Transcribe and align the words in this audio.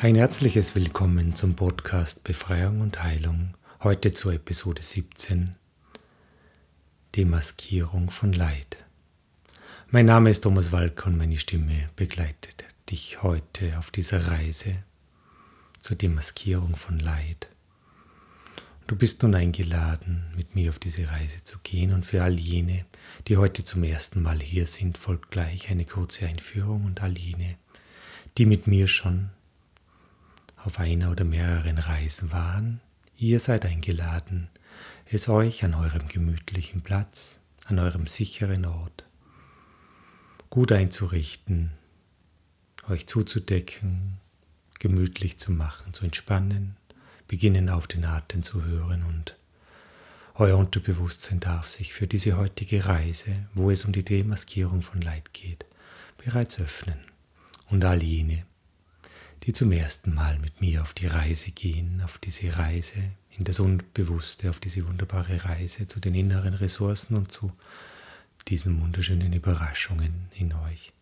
Ein 0.00 0.14
herzliches 0.14 0.76
Willkommen 0.76 1.34
zum 1.34 1.56
Podcast 1.56 2.22
Befreiung 2.22 2.82
und 2.82 3.02
Heilung. 3.02 3.54
Heute 3.82 4.12
zur 4.12 4.32
Episode 4.32 4.80
17. 4.80 5.56
Demaskierung 7.16 8.08
von 8.08 8.32
Leid. 8.32 8.84
Mein 9.90 10.06
Name 10.06 10.30
ist 10.30 10.42
Thomas 10.42 10.70
Walker 10.70 11.08
und 11.08 11.16
meine 11.16 11.36
Stimme 11.36 11.90
begleitet 11.96 12.64
dich 12.88 13.24
heute 13.24 13.76
auf 13.76 13.90
dieser 13.90 14.28
Reise 14.28 14.76
zur 15.80 15.96
Demaskierung 15.96 16.76
von 16.76 17.00
Leid. 17.00 17.48
Du 18.86 18.94
bist 18.94 19.24
nun 19.24 19.34
eingeladen, 19.34 20.26
mit 20.36 20.54
mir 20.54 20.70
auf 20.70 20.78
diese 20.78 21.08
Reise 21.08 21.42
zu 21.42 21.58
gehen 21.64 21.92
und 21.92 22.06
für 22.06 22.22
all 22.22 22.38
jene, 22.38 22.84
die 23.26 23.36
heute 23.36 23.64
zum 23.64 23.82
ersten 23.82 24.22
Mal 24.22 24.38
hier 24.38 24.66
sind, 24.66 24.96
folgt 24.96 25.32
gleich 25.32 25.70
eine 25.70 25.86
kurze 25.86 26.26
Einführung 26.26 26.84
und 26.84 27.02
all 27.02 27.18
jene, 27.18 27.56
die 28.38 28.46
mit 28.46 28.68
mir 28.68 28.86
schon 28.86 29.30
auf 30.68 30.78
einer 30.80 31.10
oder 31.10 31.24
mehreren 31.24 31.78
Reisen 31.78 32.30
waren, 32.30 32.82
ihr 33.16 33.40
seid 33.40 33.64
eingeladen, 33.64 34.50
es 35.06 35.26
euch 35.30 35.64
an 35.64 35.72
eurem 35.72 36.08
gemütlichen 36.08 36.82
Platz, 36.82 37.38
an 37.64 37.78
eurem 37.78 38.06
sicheren 38.06 38.66
Ort 38.66 39.06
gut 40.50 40.70
einzurichten, 40.70 41.70
euch 42.86 43.06
zuzudecken, 43.06 44.18
gemütlich 44.78 45.38
zu 45.38 45.52
machen, 45.52 45.94
zu 45.94 46.04
entspannen, 46.04 46.76
beginnen 47.28 47.70
auf 47.70 47.86
den 47.86 48.04
Atem 48.04 48.42
zu 48.42 48.62
hören 48.62 49.04
und 49.04 49.36
euer 50.34 50.58
Unterbewusstsein 50.58 51.40
darf 51.40 51.70
sich 51.70 51.94
für 51.94 52.06
diese 52.06 52.36
heutige 52.36 52.84
Reise, 52.84 53.34
wo 53.54 53.70
es 53.70 53.86
um 53.86 53.92
die 53.92 54.04
Demaskierung 54.04 54.82
von 54.82 55.00
Leid 55.00 55.32
geht, 55.32 55.64
bereits 56.18 56.60
öffnen. 56.60 56.98
Und 57.70 57.84
all 57.86 58.02
jene, 58.02 58.44
die 59.48 59.54
zum 59.54 59.72
ersten 59.72 60.14
Mal 60.14 60.38
mit 60.40 60.60
mir 60.60 60.82
auf 60.82 60.92
die 60.92 61.06
Reise 61.06 61.52
gehen, 61.52 62.02
auf 62.04 62.18
diese 62.18 62.58
Reise 62.58 63.02
in 63.30 63.44
das 63.44 63.60
Unbewusste, 63.60 64.50
auf 64.50 64.60
diese 64.60 64.86
wunderbare 64.86 65.42
Reise 65.42 65.86
zu 65.86 66.00
den 66.00 66.14
inneren 66.14 66.52
Ressourcen 66.52 67.16
und 67.16 67.32
zu 67.32 67.50
diesen 68.48 68.78
wunderschönen 68.82 69.32
Überraschungen 69.32 70.28
in 70.34 70.52
euch. 70.52 70.92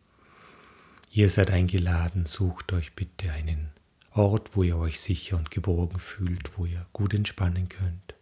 Ihr 1.11 1.29
seid 1.29 1.51
eingeladen, 1.51 2.27
sucht 2.27 2.73
euch 2.73 2.93
bitte 2.93 3.33
einen 3.33 3.71
Ort, 4.13 4.55
wo 4.55 4.63
ihr 4.63 4.77
euch 4.77 5.01
sicher 5.01 5.37
und 5.37 5.51
geborgen 5.51 5.99
fühlt, 5.99 6.57
wo 6.57 6.67
ihr 6.67 6.87
gut 6.93 7.15
entspannen 7.15 7.69
könnt, 7.69 8.15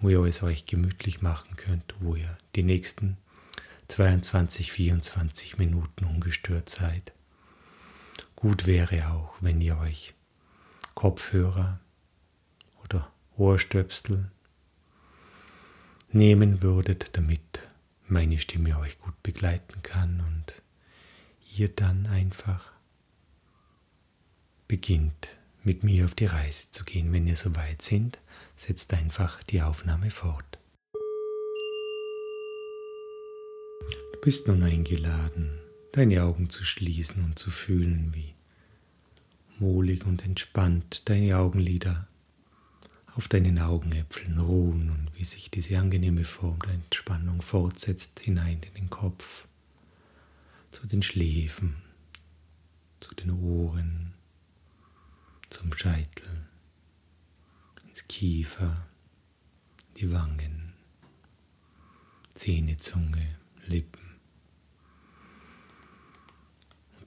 wo 0.00 0.08
ihr 0.08 0.22
es 0.24 0.42
euch 0.42 0.64
gemütlich 0.64 1.20
machen 1.20 1.54
könnt, 1.56 1.94
wo 2.00 2.14
ihr 2.14 2.38
die 2.54 2.62
nächsten 2.62 3.18
22, 3.88 4.72
24 4.72 5.58
Minuten 5.58 6.06
ungestört 6.06 6.70
seid. 6.70 7.12
Gut 8.36 8.66
wäre 8.66 9.10
auch, 9.10 9.34
wenn 9.40 9.60
ihr 9.60 9.78
euch 9.78 10.14
Kopfhörer 10.94 11.80
oder 12.84 13.10
Ohrstöpsel 13.36 14.30
nehmen 16.12 16.62
würdet, 16.62 17.16
damit 17.16 17.40
meine 18.06 18.38
Stimme 18.38 18.78
euch 18.78 18.98
gut 18.98 19.20
begleiten 19.22 19.82
kann 19.82 20.20
und 20.20 20.52
ihr 21.56 21.68
dann 21.68 22.06
einfach 22.06 22.72
beginnt 24.68 25.36
mit 25.62 25.82
mir 25.82 26.04
auf 26.04 26.14
die 26.14 26.26
Reise 26.26 26.70
zu 26.70 26.84
gehen. 26.84 27.12
Wenn 27.12 27.26
ihr 27.26 27.36
soweit 27.36 27.82
sind, 27.82 28.20
setzt 28.56 28.92
einfach 28.94 29.42
die 29.44 29.62
Aufnahme 29.62 30.10
fort. 30.10 30.58
Du 34.12 34.20
bist 34.22 34.46
nun 34.48 34.62
eingeladen, 34.62 35.58
deine 35.96 36.22
Augen 36.24 36.50
zu 36.50 36.62
schließen 36.62 37.24
und 37.24 37.38
zu 37.38 37.50
fühlen, 37.50 38.14
wie 38.14 38.34
wohlig 39.58 40.04
und 40.04 40.22
entspannt 40.26 41.08
deine 41.08 41.38
Augenlider 41.38 42.06
auf 43.14 43.28
deinen 43.28 43.58
Augenäpfeln 43.58 44.38
ruhen 44.38 44.90
und 44.90 45.10
wie 45.14 45.24
sich 45.24 45.50
diese 45.50 45.78
angenehme 45.78 46.24
Form 46.24 46.58
der 46.60 46.74
Entspannung 46.74 47.40
fortsetzt 47.40 48.20
hinein 48.20 48.60
in 48.62 48.74
den 48.74 48.90
Kopf, 48.90 49.48
zu 50.70 50.86
den 50.86 51.02
Schläfen, 51.02 51.76
zu 53.00 53.14
den 53.14 53.30
Ohren, 53.30 54.12
zum 55.48 55.72
Scheitel, 55.72 56.28
ins 57.88 58.06
Kiefer, 58.06 58.86
die 59.96 60.12
Wangen, 60.12 60.74
Zähne, 62.34 62.76
Zunge, 62.76 63.38
Lippen. 63.64 64.05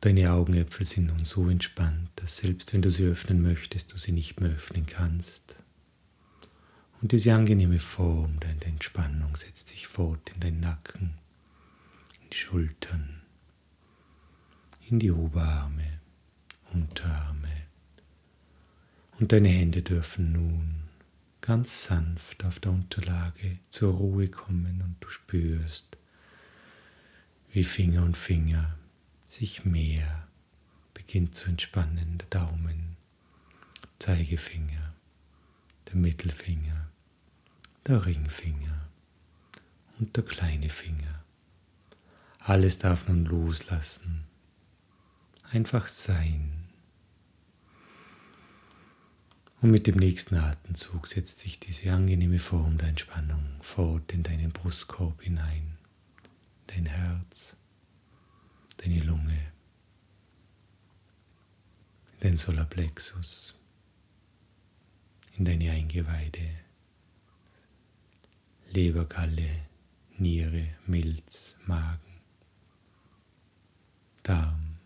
Deine 0.02 0.32
Augenäpfel 0.32 0.86
sind 0.86 1.08
nun 1.08 1.26
so 1.26 1.50
entspannt, 1.50 2.10
dass 2.16 2.38
selbst 2.38 2.72
wenn 2.74 2.82
du 2.82 2.90
sie 2.90 3.04
öffnen 3.04 3.42
möchtest, 3.42 3.92
du 3.92 3.98
sie 3.98 4.14
nicht 4.14 4.40
mehr 4.40 4.52
öffnen 4.52 4.86
kannst. 4.86 5.58
Und 7.02 7.12
diese 7.12 7.34
angenehme 7.34 7.80
Form 7.80 8.40
der 8.40 8.68
Entspannung 8.68 9.36
setzt 9.36 9.68
sich 9.68 9.88
fort 9.88 10.32
in 10.34 10.40
den 10.40 10.60
Nacken, 10.62 11.16
in 12.24 12.30
die 12.30 12.38
Schultern, 12.38 13.22
in 14.90 15.00
die 15.00 15.12
Oberarme, 15.12 16.00
Unterarme. 16.72 17.52
Und 19.20 19.34
deine 19.34 19.50
Hände 19.50 19.82
dürfen 19.82 20.32
nun 20.32 20.76
ganz 21.42 21.84
sanft 21.86 22.46
auf 22.46 22.60
der 22.60 22.72
Unterlage 22.72 23.60
zur 23.70 23.96
Ruhe 23.96 24.30
kommen 24.30 24.82
und 24.82 24.96
du 25.02 25.10
spürst, 25.10 25.98
wie 27.52 27.66
Finger 27.66 28.04
und 28.04 28.16
Finger 28.16 28.79
sich 29.30 29.64
mehr 29.64 30.28
beginnt 30.94 31.36
zu 31.36 31.50
entspannen, 31.50 32.18
der 32.18 32.28
Daumen, 32.28 32.98
Zeigefinger, 34.00 34.94
der 35.88 35.96
Mittelfinger, 35.96 36.90
der 37.86 38.06
Ringfinger 38.06 38.90
und 40.00 40.18
der 40.18 40.24
kleine 40.24 40.68
Finger. 40.68 41.24
Alles 42.40 42.80
darf 42.80 43.08
nun 43.08 43.26
loslassen, 43.26 44.26
einfach 45.52 45.88
sein. 45.88 46.66
Und 49.62 49.72
mit 49.72 49.88
dem 49.88 49.98
nächsten 49.98 50.36
Atemzug 50.36 51.06
setzt 51.06 51.40
sich 51.40 51.60
diese 51.60 51.92
angenehme 51.92 52.40
Form 52.40 52.78
der 52.78 52.90
Entspannung 52.90 53.46
fort 53.62 54.12
in 54.14 54.24
deinen 54.24 54.50
Brustkorb 54.52 55.22
hinein, 55.22 55.78
dein 56.68 56.86
Herz, 56.88 57.59
deine 58.82 59.02
Lunge, 59.02 59.52
in 62.14 62.20
den 62.22 62.38
Solarplexus, 62.38 63.54
in 65.38 65.46
deine 65.46 65.72
Eingeweide, 65.72 66.50
Lebergalle, 68.72 69.66
Niere, 70.18 70.68
Milz, 70.86 71.58
Magen, 71.66 72.00
Darm, 74.24 74.78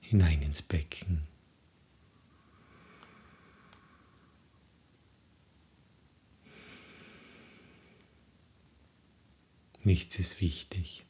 hinein 0.00 0.42
ins 0.42 0.62
Becken. 0.62 1.22
Nichts 9.84 10.18
ist 10.18 10.40
wichtig. 10.40 11.07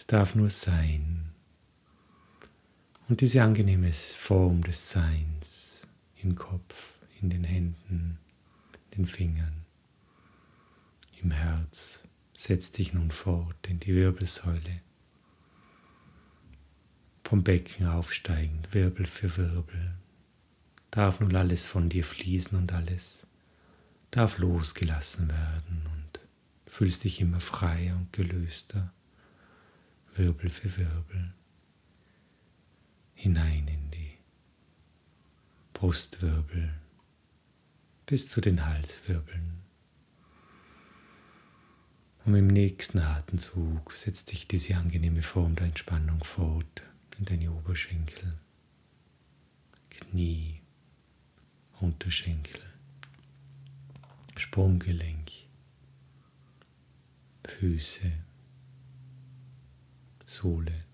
Es 0.00 0.06
darf 0.06 0.34
nur 0.34 0.48
sein. 0.48 1.28
Und 3.10 3.20
diese 3.20 3.42
angenehme 3.42 3.92
Form 3.92 4.62
des 4.62 4.88
Seins 4.88 5.86
im 6.22 6.36
Kopf, 6.36 6.98
in 7.20 7.28
den 7.28 7.44
Händen, 7.44 8.18
den 8.96 9.04
Fingern, 9.04 9.66
im 11.22 11.32
Herz 11.32 12.02
setzt 12.34 12.78
dich 12.78 12.94
nun 12.94 13.10
fort 13.10 13.58
in 13.68 13.78
die 13.78 13.94
Wirbelsäule. 13.94 14.80
Vom 17.22 17.44
Becken 17.44 17.86
aufsteigend, 17.86 18.72
Wirbel 18.72 19.04
für 19.04 19.36
Wirbel, 19.36 19.98
darf 20.90 21.20
nun 21.20 21.36
alles 21.36 21.66
von 21.66 21.90
dir 21.90 22.04
fließen 22.04 22.56
und 22.56 22.72
alles 22.72 23.26
darf 24.10 24.38
losgelassen 24.38 25.28
werden 25.28 25.82
und 25.92 26.20
fühlst 26.64 27.04
dich 27.04 27.20
immer 27.20 27.40
freier 27.40 27.96
und 27.96 28.14
gelöster. 28.14 28.94
Wirbel 30.14 30.50
für 30.50 30.76
Wirbel 30.76 31.34
hinein 33.14 33.68
in 33.68 33.90
die 33.90 34.18
Brustwirbel 35.72 36.72
bis 38.06 38.28
zu 38.28 38.40
den 38.40 38.66
Halswirbeln. 38.66 39.60
Und 42.24 42.34
im 42.34 42.48
nächsten 42.48 42.98
Atemzug 42.98 43.92
setzt 43.92 44.28
sich 44.28 44.48
diese 44.48 44.76
angenehme 44.76 45.22
Form 45.22 45.54
der 45.54 45.66
Entspannung 45.66 46.22
fort 46.24 46.82
in 47.18 47.24
deine 47.24 47.52
Oberschenkel, 47.52 48.38
Knie, 49.90 50.60
Unterschenkel, 51.80 52.60
Sprunggelenk, 54.36 55.30
Füße, 57.44 58.10
Sohle, 60.30 60.84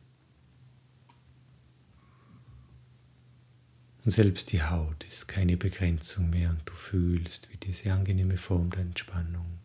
Und 4.07 4.13
selbst 4.13 4.53
die 4.53 4.63
Haut 4.63 5.03
ist 5.03 5.27
keine 5.27 5.57
Begrenzung 5.57 6.31
mehr 6.31 6.51
und 6.51 6.63
du 6.65 6.73
fühlst, 6.73 7.53
wie 7.53 7.57
diese 7.57 7.93
angenehme 7.93 8.37
Form 8.37 8.71
der 8.71 8.83
Entspannung 8.83 9.59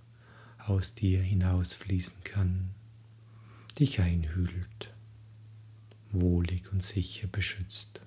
aus 0.58 0.96
dir 0.96 1.22
hinausfließen 1.22 2.24
kann, 2.24 2.72
dich 3.78 4.02
einhüllt, 4.02 4.96
wohlig 6.12 6.72
und 6.72 6.82
sicher 6.82 7.28
beschützt. 7.28 8.02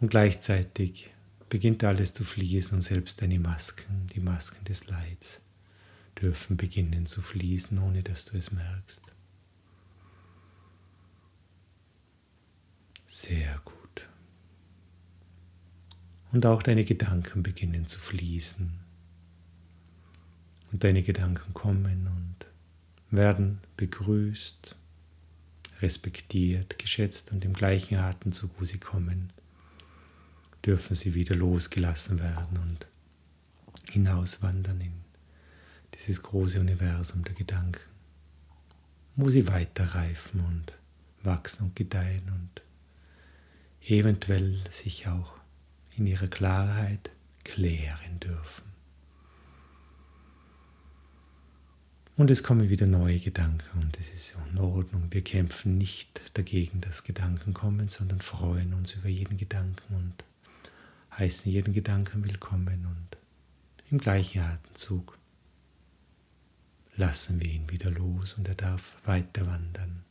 Und 0.00 0.08
gleichzeitig 0.08 1.12
beginnt 1.48 1.84
alles 1.84 2.12
zu 2.12 2.24
fließen 2.24 2.76
und 2.76 2.82
selbst 2.82 3.22
deine 3.22 3.38
Masken, 3.38 4.08
die 4.08 4.20
Masken 4.20 4.64
des 4.64 4.88
Leids, 4.88 5.42
dürfen 6.20 6.56
beginnen 6.56 7.06
zu 7.06 7.20
fließen, 7.20 7.78
ohne 7.78 8.02
dass 8.02 8.24
du 8.24 8.36
es 8.36 8.52
merkst. 8.52 9.02
Sehr 13.06 13.60
gut. 13.64 14.08
Und 16.32 16.44
auch 16.44 16.62
deine 16.62 16.84
Gedanken 16.84 17.42
beginnen 17.42 17.86
zu 17.86 17.98
fließen. 17.98 18.80
Und 20.72 20.84
deine 20.84 21.02
Gedanken 21.02 21.54
kommen 21.54 22.08
und 22.08 22.46
werden 23.16 23.60
begrüßt, 23.76 24.76
respektiert, 25.80 26.78
geschätzt 26.78 27.32
und 27.32 27.44
im 27.44 27.52
gleichen 27.52 27.98
Atemzug, 27.98 28.50
wo 28.58 28.64
sie 28.64 28.78
kommen, 28.78 29.32
dürfen 30.64 30.96
sie 30.96 31.14
wieder 31.14 31.36
losgelassen 31.36 32.18
werden 32.18 32.58
und 32.58 32.86
hinauswandern 33.92 34.80
in 34.80 35.05
dieses 35.96 36.22
große 36.22 36.60
Universum 36.60 37.24
der 37.24 37.34
Gedanken, 37.34 37.80
wo 39.16 39.30
sie 39.30 39.46
weiterreifen 39.48 40.40
und 40.40 40.72
wachsen 41.22 41.64
und 41.64 41.76
gedeihen 41.76 42.28
und 42.28 42.62
eventuell 43.88 44.58
sich 44.70 45.08
auch 45.08 45.34
in 45.96 46.06
ihrer 46.06 46.28
Klarheit 46.28 47.10
klären 47.44 48.20
dürfen. 48.20 48.64
Und 52.16 52.30
es 52.30 52.42
kommen 52.42 52.70
wieder 52.70 52.86
neue 52.86 53.18
Gedanken 53.18 53.78
und 53.82 53.98
es 53.98 54.10
ist 54.12 54.36
in 54.50 54.58
Ordnung. 54.58 55.08
Wir 55.10 55.22
kämpfen 55.22 55.76
nicht 55.76 56.36
dagegen, 56.36 56.80
dass 56.80 57.04
Gedanken 57.04 57.52
kommen, 57.52 57.88
sondern 57.88 58.20
freuen 58.20 58.72
uns 58.72 58.94
über 58.94 59.08
jeden 59.08 59.36
Gedanken 59.36 59.94
und 59.94 60.24
heißen 61.18 61.52
jeden 61.52 61.74
Gedanken 61.74 62.24
willkommen 62.24 62.86
und 62.86 63.18
im 63.90 63.98
gleichen 63.98 64.42
Atemzug 64.42 65.18
lassen 66.96 67.40
wir 67.42 67.50
ihn 67.50 67.70
wieder 67.70 67.90
los 67.90 68.34
und 68.34 68.48
er 68.48 68.54
darf 68.54 68.96
weiter 69.04 69.46
wandern. 69.46 70.04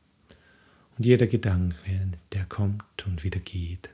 Und 0.98 1.06
jeder 1.06 1.28
Gedanke, 1.28 2.12
der 2.32 2.46
kommt 2.46 3.06
und 3.06 3.24
wieder 3.24 3.40
geht, 3.40 3.90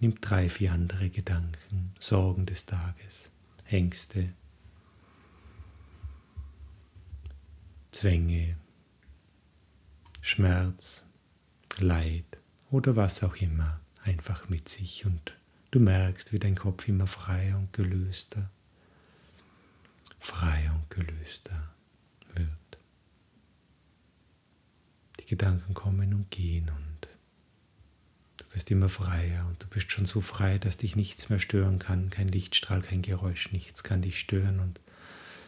nimmt 0.00 0.18
drei, 0.20 0.48
vier 0.48 0.72
andere 0.72 1.08
Gedanken, 1.10 1.94
Sorgen 1.98 2.46
des 2.46 2.66
Tages, 2.66 3.30
Ängste, 3.68 4.32
Zwänge, 7.92 8.56
Schmerz, 10.20 11.04
Leid 11.78 12.38
oder 12.70 12.96
was 12.96 13.22
auch 13.24 13.36
immer 13.36 13.80
einfach 14.02 14.48
mit 14.48 14.68
sich 14.68 15.06
und 15.06 15.34
du 15.70 15.80
merkst, 15.80 16.32
wie 16.32 16.38
dein 16.38 16.56
Kopf 16.56 16.88
immer 16.88 17.06
freier 17.06 17.56
und 17.56 17.72
gelöster, 17.72 18.50
freier 20.18 20.74
und 20.74 20.90
gelöster 20.90 21.74
wird. 22.34 22.78
Die 25.19 25.19
Gedanken 25.30 25.74
kommen 25.74 26.12
und 26.12 26.28
gehen 26.32 26.68
und 26.68 27.08
du 28.36 28.44
wirst 28.52 28.68
immer 28.72 28.88
freier 28.88 29.46
und 29.46 29.62
du 29.62 29.68
bist 29.68 29.92
schon 29.92 30.04
so 30.04 30.20
frei, 30.20 30.58
dass 30.58 30.76
dich 30.76 30.96
nichts 30.96 31.30
mehr 31.30 31.38
stören 31.38 31.78
kann, 31.78 32.10
kein 32.10 32.26
Lichtstrahl, 32.26 32.82
kein 32.82 33.00
Geräusch, 33.00 33.52
nichts 33.52 33.84
kann 33.84 34.02
dich 34.02 34.18
stören 34.18 34.58
und 34.58 34.80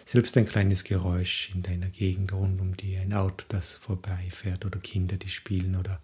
selbst 0.04 0.36
ein 0.36 0.46
kleines 0.46 0.84
Geräusch 0.84 1.50
in 1.52 1.64
deiner 1.64 1.88
Gegend 1.88 2.32
rund 2.32 2.60
um 2.60 2.76
dir, 2.76 3.00
ein 3.00 3.12
Auto, 3.12 3.44
das 3.48 3.72
vorbeifährt 3.72 4.64
oder 4.64 4.78
Kinder, 4.78 5.16
die 5.16 5.30
spielen 5.30 5.74
oder 5.74 6.00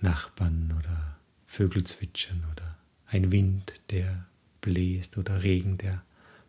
Nachbarn 0.00 0.74
oder 0.76 1.16
Vögel 1.46 1.84
zwitschern 1.84 2.44
oder 2.50 2.76
ein 3.06 3.30
Wind, 3.30 3.80
der 3.90 4.26
bläst 4.60 5.18
oder 5.18 5.44
Regen, 5.44 5.78
der 5.78 6.02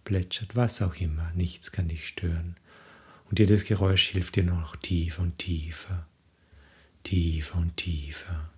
plätschert, 0.03 0.55
was 0.55 0.81
auch 0.81 0.95
immer, 0.95 1.31
nichts 1.35 1.71
kann 1.71 1.89
dich 1.89 2.07
stören. 2.07 2.55
Und 3.29 3.39
jedes 3.39 3.65
Geräusch 3.65 4.09
hilft 4.09 4.35
dir 4.35 4.43
noch 4.43 4.75
tiefer 4.77 5.21
und 5.21 5.37
tiefer, 5.37 6.07
tiefer 7.03 7.57
und 7.57 7.75
tiefer, 7.75 8.49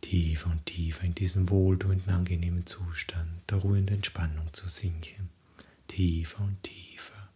tiefer 0.00 0.50
und 0.50 0.64
tiefer 0.66 1.04
in 1.04 1.14
diesen 1.14 1.50
wohltuenden, 1.50 2.12
angenehmen 2.12 2.66
Zustand 2.66 3.42
der 3.50 3.58
ruhenden 3.58 3.96
Entspannung 3.96 4.52
zu 4.52 4.68
sinken, 4.68 5.30
tiefer 5.88 6.44
und 6.44 6.62
tiefer. 6.62 7.28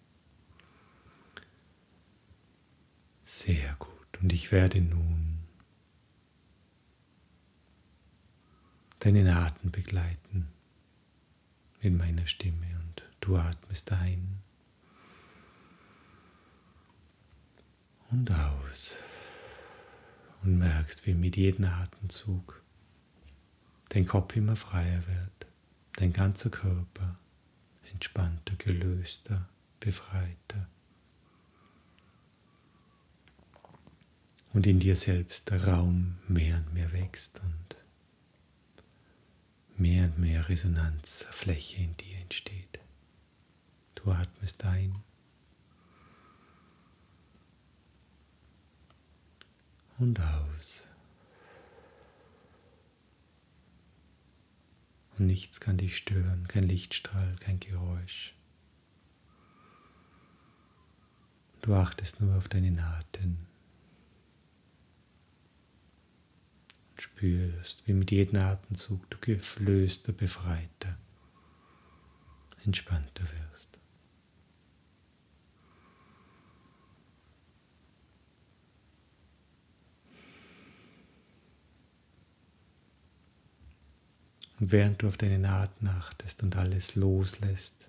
Sehr 3.24 3.74
gut. 3.78 3.90
Und 4.20 4.32
ich 4.32 4.52
werde 4.52 4.80
nun 4.80 5.38
deinen 9.00 9.28
Atem 9.28 9.70
begleiten 9.70 10.48
mit 11.82 11.96
meiner 11.96 12.26
Stimme 12.26 12.78
und 12.80 13.02
du 13.20 13.36
atmest 13.36 13.90
ein 13.92 14.40
und 18.10 18.30
aus 18.30 18.96
und 20.42 20.58
merkst, 20.58 21.06
wie 21.06 21.14
mit 21.14 21.36
jedem 21.36 21.66
Atemzug 21.66 22.62
dein 23.90 24.06
Kopf 24.06 24.36
immer 24.36 24.56
freier 24.56 25.06
wird, 25.06 25.46
dein 25.96 26.12
ganzer 26.12 26.50
Körper 26.50 27.18
entspannter, 27.92 28.54
gelöster, 28.56 29.48
befreiter. 29.80 30.68
Und 34.52 34.66
in 34.66 34.80
dir 34.80 34.96
selbst 34.96 35.50
der 35.50 35.64
Raum 35.66 36.18
mehr 36.26 36.56
und 36.56 36.74
mehr 36.74 36.92
wächst 36.92 37.40
und 37.40 37.76
mehr 39.76 40.04
und 40.04 40.18
mehr 40.18 40.48
Resonanzfläche 40.48 41.82
in 41.82 41.96
dir 41.96 42.18
entsteht. 42.18 42.80
Du 43.94 44.10
atmest 44.10 44.64
ein 44.64 44.98
und 50.00 50.20
aus. 50.20 50.84
Und 55.18 55.26
nichts 55.26 55.60
kann 55.60 55.76
dich 55.76 55.96
stören, 55.96 56.48
kein 56.48 56.62
Lichtstrahl, 56.64 57.36
kein 57.40 57.60
Geräusch. 57.60 58.34
Du 61.60 61.74
achtest 61.74 62.22
nur 62.22 62.34
auf 62.36 62.48
deinen 62.48 62.78
Atem 62.78 63.46
und 66.90 67.02
spürst, 67.02 67.86
wie 67.86 67.92
mit 67.92 68.10
jedem 68.10 68.40
Atemzug 68.40 69.10
du 69.10 69.18
geflößter, 69.18 70.12
befreiter, 70.12 70.96
entspannter 72.64 73.24
wirst. 73.24 73.79
Und 84.60 84.72
während 84.72 85.00
du 85.00 85.08
auf 85.08 85.16
deine 85.16 85.38
Naht 85.38 85.70
achtest 85.86 86.42
und 86.42 86.54
alles 86.56 86.94
loslässt, 86.94 87.88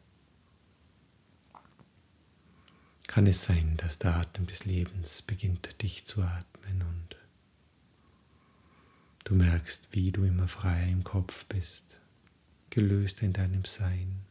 kann 3.07 3.27
es 3.27 3.43
sein, 3.43 3.75
dass 3.75 3.99
der 3.99 4.15
Atem 4.15 4.47
des 4.47 4.63
Lebens 4.63 5.21
beginnt 5.21 5.81
dich 5.81 6.05
zu 6.05 6.23
atmen 6.23 6.81
und 6.81 7.17
du 9.25 9.35
merkst, 9.35 9.89
wie 9.91 10.13
du 10.13 10.23
immer 10.23 10.47
freier 10.47 10.87
im 10.87 11.03
Kopf 11.03 11.45
bist, 11.45 11.99
gelöst 12.69 13.21
in 13.21 13.33
deinem 13.33 13.65
Sein 13.65 14.21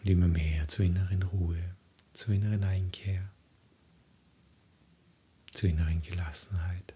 und 0.00 0.08
immer 0.08 0.28
mehr 0.28 0.66
zur 0.66 0.86
inneren 0.86 1.22
Ruhe, 1.24 1.62
zur 2.14 2.32
inneren 2.34 2.64
Einkehr, 2.64 3.28
zur 5.50 5.68
inneren 5.68 6.00
Gelassenheit, 6.00 6.94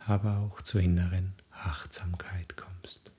aber 0.00 0.38
auch 0.38 0.62
zur 0.62 0.80
inneren 0.80 1.34
Achtsamkeit 1.52 2.56
kommst. 2.56 3.12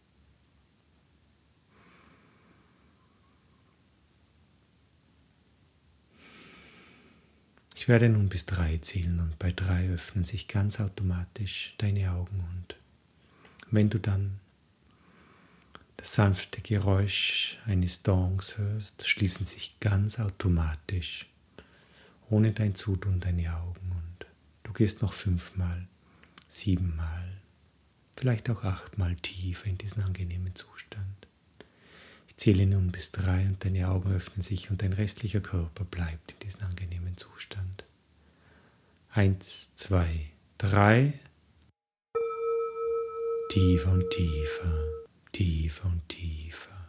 Ich 7.75 7.87
werde 7.87 8.07
nun 8.07 8.29
bis 8.29 8.45
drei 8.45 8.77
zählen 8.77 9.19
und 9.19 9.37
bei 9.39 9.51
drei 9.51 9.89
öffnen 9.89 10.23
sich 10.23 10.47
ganz 10.47 10.79
automatisch 10.79 11.75
deine 11.77 12.11
Augen 12.11 12.39
und 12.39 12.77
wenn 13.71 13.89
du 13.89 13.99
dann 13.99 14.39
das 15.97 16.13
sanfte 16.13 16.61
Geräusch 16.61 17.59
eines 17.65 18.03
Dongs 18.03 18.57
hörst, 18.57 19.07
schließen 19.07 19.45
sich 19.45 19.79
ganz 19.79 20.19
automatisch 20.19 21.27
ohne 22.29 22.51
dein 22.51 22.75
Zutun 22.75 23.19
deine 23.19 23.55
Augen 23.55 23.91
und 23.91 24.25
du 24.63 24.73
gehst 24.73 25.01
noch 25.01 25.13
fünfmal 25.13 25.87
siebenmal, 26.47 27.22
vielleicht 28.23 28.49
auch 28.49 28.63
achtmal 28.63 29.17
tiefer 29.17 29.67
in 29.67 29.77
diesen 29.77 30.01
angenehmen 30.01 30.55
Zustand. 30.55 31.27
Ich 32.29 32.37
zähle 32.37 32.65
nun 32.65 32.89
bis 32.89 33.11
drei 33.11 33.45
und 33.47 33.65
deine 33.65 33.89
Augen 33.89 34.15
öffnen 34.15 34.41
sich 34.41 34.71
und 34.71 34.81
dein 34.81 34.93
restlicher 34.93 35.41
Körper 35.41 35.83
bleibt 35.83 36.31
in 36.31 36.39
diesem 36.39 36.63
angenehmen 36.63 37.17
Zustand. 37.17 37.83
Eins, 39.09 39.75
zwei, 39.75 40.27
drei. 40.57 41.11
Tiefer 43.49 43.91
und 43.91 44.09
tiefer, 44.09 44.85
tiefer 45.33 45.85
und 45.89 46.07
tiefer, 46.07 46.87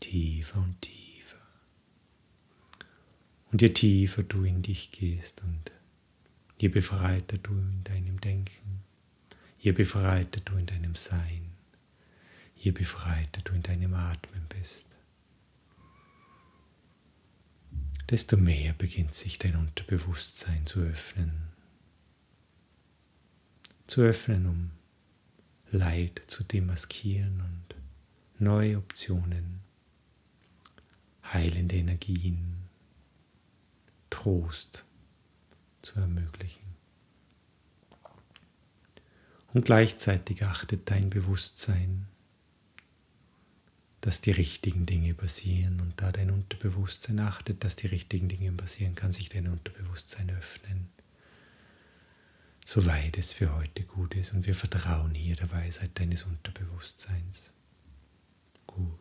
tiefer 0.00 0.58
und 0.58 0.78
tiefer. 0.82 1.38
Und 3.50 3.62
je 3.62 3.70
tiefer 3.70 4.22
du 4.24 4.44
in 4.44 4.60
dich 4.60 4.90
gehst 4.90 5.42
und 5.42 5.72
je 6.60 6.68
befreiter 6.68 7.38
du 7.38 7.52
in 7.52 7.82
deinem 7.84 8.20
Denken, 8.20 8.84
je 9.64 9.72
befreiter 9.72 10.42
du 10.42 10.58
in 10.58 10.66
deinem 10.66 10.94
Sein, 10.94 11.50
je 12.54 12.70
befreiter 12.70 13.40
du 13.40 13.54
in 13.54 13.62
deinem 13.62 13.94
Atmen 13.94 14.44
bist, 14.50 14.98
desto 18.10 18.36
mehr 18.36 18.74
beginnt 18.74 19.14
sich 19.14 19.38
dein 19.38 19.56
Unterbewusstsein 19.56 20.66
zu 20.66 20.80
öffnen. 20.80 21.48
Zu 23.86 24.02
öffnen, 24.02 24.44
um 24.44 24.70
Leid 25.70 26.20
zu 26.26 26.44
demaskieren 26.44 27.40
und 27.40 27.74
neue 28.38 28.76
Optionen, 28.76 29.60
heilende 31.32 31.76
Energien, 31.76 32.68
Trost 34.10 34.84
zu 35.80 35.98
ermöglichen. 36.00 36.63
Und 39.54 39.64
gleichzeitig 39.64 40.44
achtet 40.44 40.90
dein 40.90 41.08
Bewusstsein, 41.08 42.06
dass 44.02 44.20
die 44.20 44.32
richtigen 44.32 44.84
Dinge 44.84 45.14
passieren. 45.14 45.80
Und 45.80 45.94
da 45.96 46.12
dein 46.12 46.30
Unterbewusstsein 46.30 47.20
achtet, 47.20 47.64
dass 47.64 47.76
die 47.76 47.86
richtigen 47.86 48.28
Dinge 48.28 48.52
passieren, 48.52 48.94
kann 48.94 49.12
sich 49.12 49.30
dein 49.30 49.48
Unterbewusstsein 49.48 50.28
öffnen 50.30 50.90
soweit 52.64 53.18
es 53.18 53.32
für 53.32 53.54
heute 53.54 53.84
gut 53.84 54.14
ist 54.14 54.32
und 54.32 54.46
wir 54.46 54.54
vertrauen 54.54 55.14
hier 55.14 55.36
der 55.36 55.52
Weisheit 55.52 55.90
deines 56.00 56.22
Unterbewusstseins. 56.24 57.52
Gut. 58.66 58.98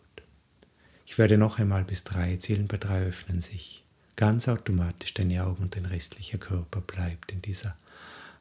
Ich 1.06 1.18
werde 1.18 1.38
noch 1.38 1.60
einmal 1.60 1.84
bis 1.84 2.04
drei 2.04 2.36
zählen, 2.36 2.68
bei 2.68 2.78
drei 2.78 3.06
öffnen 3.06 3.42
sich. 3.42 3.84
Ganz 4.16 4.48
automatisch 4.48 5.14
deine 5.14 5.46
Augen 5.46 5.64
und 5.64 5.76
dein 5.76 5.86
restlicher 5.86 6.38
Körper 6.38 6.82
bleibt 6.82 7.32
in 7.32 7.42
dieser 7.42 7.76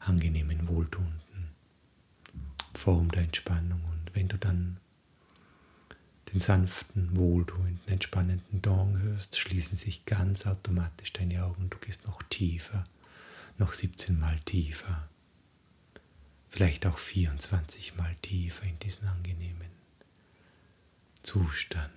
angenehmen, 0.00 0.68
wohltuenden 0.68 1.20
Form 2.74 3.10
der 3.10 3.22
Entspannung. 3.22 3.82
Und 3.84 4.14
wenn 4.14 4.28
du 4.28 4.38
dann 4.38 4.78
den 6.32 6.40
sanften, 6.40 7.16
wohltuenden, 7.16 7.80
entspannenden 7.86 8.62
Dong 8.62 8.98
hörst, 8.98 9.38
schließen 9.38 9.76
sich 9.76 10.04
ganz 10.06 10.46
automatisch 10.46 11.12
deine 11.12 11.44
Augen 11.44 11.64
und 11.64 11.74
du 11.74 11.78
gehst 11.78 12.06
noch 12.06 12.22
tiefer, 12.22 12.84
noch 13.58 13.72
17 13.72 14.18
Mal 14.18 14.38
tiefer 14.40 15.08
vielleicht 16.52 16.84
auch 16.84 16.98
24 16.98 17.96
Mal 17.96 18.14
tiefer 18.20 18.64
in 18.64 18.78
diesen 18.80 19.08
angenehmen 19.08 19.70
Zustand. 21.22 21.90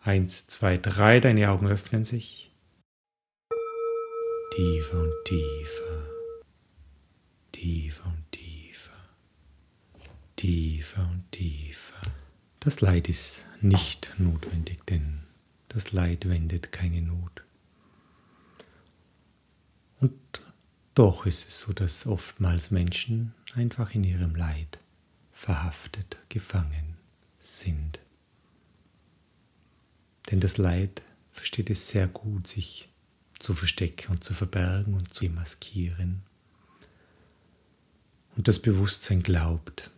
Eins, 0.00 0.46
zwei, 0.46 0.76
drei, 0.76 1.18
deine 1.18 1.50
Augen 1.50 1.68
öffnen 1.68 2.04
sich. 2.04 2.50
Tiefer 4.54 5.00
und 5.00 5.14
tiefer, 5.24 6.06
tiefer 7.52 8.06
und 8.06 8.30
tiefer, 8.30 8.51
tiefer 10.42 11.08
und 11.08 11.30
tiefer. 11.30 12.00
Das 12.58 12.80
Leid 12.80 13.08
ist 13.08 13.46
nicht 13.60 14.12
notwendig, 14.18 14.84
denn 14.86 15.22
das 15.68 15.92
Leid 15.92 16.28
wendet 16.28 16.72
keine 16.72 17.00
Not. 17.00 17.44
Und 20.00 20.12
doch 20.96 21.26
ist 21.26 21.46
es 21.46 21.60
so, 21.60 21.72
dass 21.72 22.08
oftmals 22.08 22.72
Menschen 22.72 23.34
einfach 23.54 23.94
in 23.94 24.02
ihrem 24.02 24.34
Leid 24.34 24.80
verhaftet, 25.32 26.18
gefangen 26.28 26.96
sind. 27.38 28.00
Denn 30.32 30.40
das 30.40 30.58
Leid 30.58 31.02
versteht 31.30 31.70
es 31.70 31.88
sehr 31.88 32.08
gut, 32.08 32.48
sich 32.48 32.88
zu 33.38 33.54
verstecken 33.54 34.10
und 34.10 34.24
zu 34.24 34.34
verbergen 34.34 34.94
und 34.94 35.14
zu 35.14 35.24
maskieren. 35.26 36.24
Und 38.36 38.48
das 38.48 38.60
Bewusstsein 38.60 39.22
glaubt, 39.22 39.92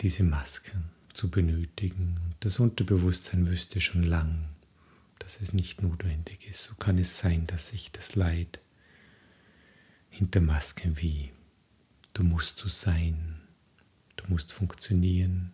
diese 0.00 0.22
Masken 0.22 0.90
zu 1.12 1.30
benötigen. 1.30 2.14
Und 2.24 2.36
das 2.40 2.58
Unterbewusstsein 2.58 3.46
wüsste 3.48 3.80
schon 3.80 4.02
lang, 4.02 4.48
dass 5.18 5.40
es 5.40 5.52
nicht 5.52 5.82
notwendig 5.82 6.48
ist. 6.48 6.64
So 6.64 6.74
kann 6.76 6.98
es 6.98 7.18
sein, 7.18 7.46
dass 7.46 7.68
sich 7.68 7.92
das 7.92 8.14
Leid 8.14 8.60
hinter 10.08 10.40
Masken 10.40 11.00
wie 11.00 11.30
du 12.14 12.24
musst 12.24 12.58
so 12.58 12.68
sein, 12.68 13.40
du 14.16 14.24
musst 14.28 14.52
funktionieren 14.52 15.52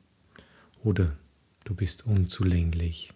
oder 0.83 1.17
du 1.65 1.75
bist 1.75 2.07
unzulänglich 2.07 3.13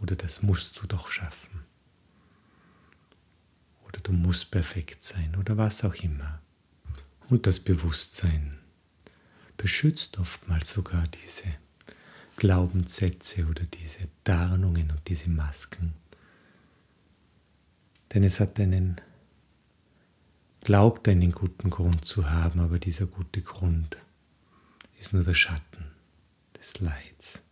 oder 0.00 0.16
das 0.16 0.42
musst 0.42 0.80
du 0.80 0.86
doch 0.86 1.08
schaffen 1.08 1.64
oder 3.86 4.00
du 4.00 4.12
musst 4.12 4.50
perfekt 4.50 5.04
sein 5.04 5.36
oder 5.36 5.56
was 5.56 5.84
auch 5.84 5.94
immer. 5.94 6.40
Und 7.28 7.46
das 7.46 7.60
Bewusstsein 7.60 8.59
beschützt 9.60 10.18
oftmals 10.18 10.70
sogar 10.70 11.06
diese 11.08 11.50
Glaubenssätze 12.36 13.46
oder 13.46 13.64
diese 13.64 14.08
Tarnungen 14.24 14.90
und 14.90 15.06
diese 15.06 15.28
Masken. 15.28 15.92
Denn 18.14 18.24
es 18.24 18.40
hat 18.40 18.58
einen 18.58 18.98
glaubt 20.62 21.08
einen 21.08 21.32
guten 21.32 21.68
Grund 21.68 22.06
zu 22.06 22.30
haben, 22.30 22.60
aber 22.60 22.78
dieser 22.78 23.06
gute 23.06 23.42
Grund 23.42 23.98
ist 24.98 25.12
nur 25.12 25.24
der 25.24 25.34
Schatten 25.34 25.84
des 26.58 26.80
Leids. 26.80 27.42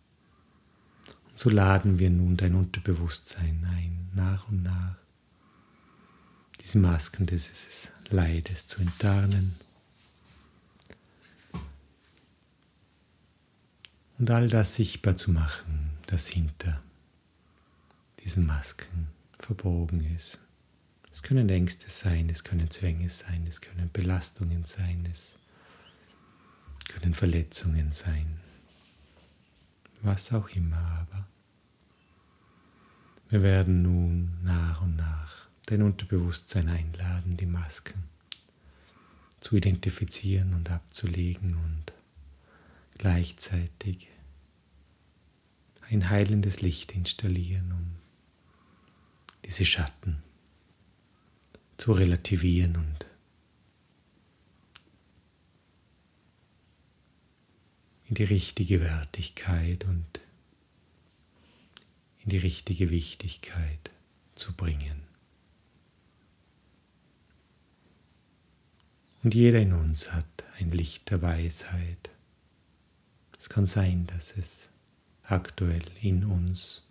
Und 1.28 1.38
so 1.38 1.50
laden 1.50 1.98
wir 1.98 2.08
nun 2.08 2.38
dein 2.38 2.54
Unterbewusstsein 2.54 3.66
ein, 3.70 4.08
nach 4.14 4.48
und 4.48 4.62
nach, 4.62 4.96
diese 6.60 6.78
Masken 6.78 7.26
dieses 7.26 7.88
Leides 8.08 8.66
zu 8.66 8.80
enttarnen. 8.80 9.56
Und 14.18 14.30
all 14.30 14.48
das 14.48 14.74
sichtbar 14.74 15.16
zu 15.16 15.30
machen, 15.30 15.90
das 16.06 16.26
hinter 16.26 16.82
diesen 18.24 18.46
Masken 18.46 19.08
verborgen 19.38 20.04
ist. 20.14 20.40
Es 21.12 21.22
können 21.22 21.48
Ängste 21.48 21.88
sein, 21.88 22.28
es 22.28 22.42
können 22.42 22.70
Zwänge 22.70 23.08
sein, 23.08 23.46
es 23.46 23.60
können 23.60 23.90
Belastungen 23.92 24.64
sein, 24.64 25.08
es 25.10 25.38
können 26.88 27.14
Verletzungen 27.14 27.92
sein. 27.92 28.40
Was 30.02 30.32
auch 30.32 30.48
immer 30.50 30.76
aber. 30.76 31.28
Wir 33.30 33.42
werden 33.42 33.82
nun 33.82 34.38
nach 34.42 34.82
und 34.82 34.96
nach 34.96 35.48
dein 35.66 35.82
Unterbewusstsein 35.82 36.68
einladen, 36.68 37.36
die 37.36 37.46
Masken 37.46 38.04
zu 39.40 39.56
identifizieren 39.56 40.54
und 40.54 40.70
abzulegen 40.70 41.54
und 41.54 41.92
gleichzeitig 42.98 44.08
ein 45.90 46.10
heilendes 46.10 46.60
Licht 46.60 46.92
installieren, 46.92 47.72
um 47.72 47.96
diese 49.44 49.64
Schatten 49.64 50.22
zu 51.78 51.92
relativieren 51.92 52.76
und 52.76 53.06
in 58.06 58.14
die 58.14 58.24
richtige 58.24 58.80
Wertigkeit 58.80 59.84
und 59.84 60.20
in 62.24 62.30
die 62.30 62.38
richtige 62.38 62.90
Wichtigkeit 62.90 63.90
zu 64.34 64.54
bringen. 64.54 65.02
Und 69.22 69.34
jeder 69.34 69.60
in 69.60 69.72
uns 69.72 70.12
hat 70.12 70.44
ein 70.58 70.70
Licht 70.70 71.10
der 71.10 71.22
Weisheit. 71.22 72.10
Es 73.38 73.48
kann 73.48 73.66
sein, 73.66 74.06
dass 74.06 74.36
es 74.36 74.70
aktuell 75.22 75.84
in 76.00 76.24
uns 76.24 76.82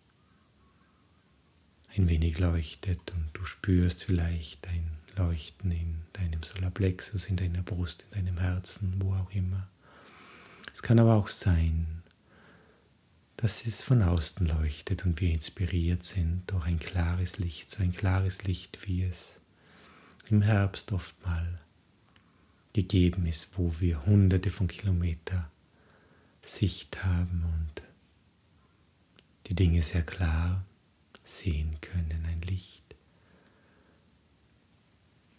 ein 1.96 2.08
wenig 2.08 2.40
leuchtet 2.40 3.12
und 3.12 3.30
du 3.34 3.44
spürst 3.46 4.04
vielleicht 4.04 4.68
ein 4.68 4.92
Leuchten 5.18 5.72
in 5.72 6.04
deinem 6.14 6.44
Solarplexus, 6.44 7.26
in 7.26 7.36
deiner 7.36 7.64
Brust, 7.64 8.06
in 8.12 8.26
deinem 8.26 8.38
Herzen, 8.38 8.94
wo 9.00 9.14
auch 9.14 9.32
immer. 9.32 9.68
Es 10.72 10.84
kann 10.84 11.00
aber 11.00 11.16
auch 11.16 11.28
sein, 11.28 12.04
dass 13.36 13.66
es 13.66 13.84
von 13.84 14.02
außen 14.02 14.48
leuchtet 14.48 15.06
und 15.06 15.20
wir 15.20 15.32
inspiriert 15.32 16.04
sind 16.04 16.44
durch 16.48 16.66
ein 16.66 16.80
klares 16.80 17.40
Licht, 17.40 17.70
so 17.70 17.84
ein 17.84 17.92
klares 17.92 18.44
Licht, 18.44 18.88
wie 18.88 19.04
es 19.04 19.42
im 20.30 20.42
Herbst 20.42 20.92
oft 20.92 21.24
mal 21.26 21.60
gegeben 22.74 23.26
ist, 23.26 23.58
wo 23.58 23.74
wir 23.80 24.06
hunderte 24.06 24.50
von 24.50 24.68
Kilometern 24.68 25.48
Sicht 26.48 27.04
haben 27.04 27.44
und 27.44 27.82
die 29.48 29.56
Dinge 29.56 29.82
sehr 29.82 30.04
klar 30.04 30.66
sehen 31.24 31.80
können, 31.82 32.26
ein 32.26 32.42
Licht, 32.42 32.96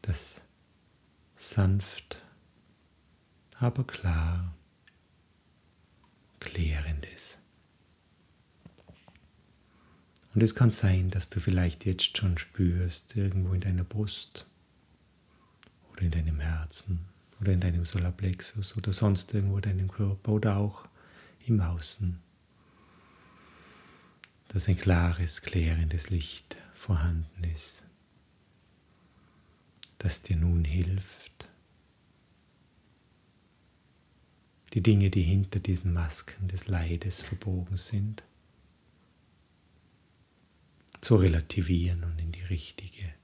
das 0.03 0.43
sanft, 1.35 2.23
aber 3.59 3.87
klar, 3.87 4.55
klärend 6.41 7.07
ist. 7.15 7.39
Und 10.35 10.43
es 10.43 10.55
kann 10.55 10.71
sein, 10.71 11.11
dass 11.11 11.31
du 11.31 11.41
vielleicht 11.41 11.87
jetzt 11.87 12.19
schon 12.19 12.37
spürst, 12.37 13.17
irgendwo 13.17 13.55
in 13.55 13.61
deiner 13.61 13.85
Brust 13.85 14.47
oder 15.93 16.03
in 16.03 16.11
deinem 16.11 16.41
Herzen 16.41 17.01
oder 17.41 17.53
in 17.53 17.61
deinem 17.61 17.87
Solarplexus 17.87 18.77
oder 18.77 18.93
sonst 18.93 19.33
irgendwo 19.33 19.57
in 19.57 19.63
deinem 19.63 19.91
Körper 19.91 20.33
oder 20.33 20.57
auch 20.59 20.88
im 21.49 21.61
Außen, 21.61 22.21
dass 24.49 24.69
ein 24.69 24.77
klares, 24.77 25.43
klärendes 25.43 26.11
Licht 26.11 26.57
vorhanden 26.75 27.45
ist, 27.45 27.85
das 29.99 30.23
dir 30.23 30.37
nun 30.37 30.65
hilft, 30.65 31.49
die 34.75 34.83
Dinge, 34.83 35.11
die 35.11 35.23
hinter 35.23 35.61
diesen 35.61 35.93
Masken 35.93 36.49
des 36.49 36.69
Leides 36.69 37.23
verborgen 37.23 37.77
sind, 37.77 38.23
zu 41.01 41.17
relativieren 41.17 42.05
und 42.05 42.19
in 42.21 42.33
die 42.33 42.43
richtige 42.43 43.15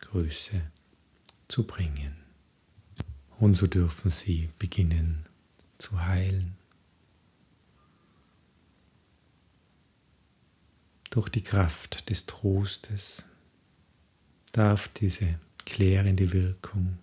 Größe 0.00 0.60
zu 1.48 1.66
bringen. 1.66 2.16
Und 3.38 3.54
so 3.54 3.66
dürfen 3.66 4.10
sie 4.10 4.50
beginnen 4.58 5.26
zu 5.82 6.00
heilen. 6.00 6.54
Durch 11.10 11.28
die 11.28 11.42
Kraft 11.42 12.08
des 12.08 12.24
Trostes 12.26 13.24
darf 14.52 14.88
diese 14.88 15.38
klärende 15.66 16.32
Wirkung 16.32 16.98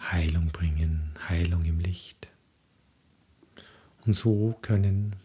Heilung 0.00 0.46
bringen, 0.46 1.12
Heilung 1.28 1.64
im 1.64 1.80
Licht. 1.80 2.30
Und 4.06 4.12
so 4.14 4.56
können 4.62 5.16